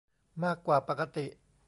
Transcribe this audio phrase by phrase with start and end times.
[0.43, 1.25] มากกว่าปกติ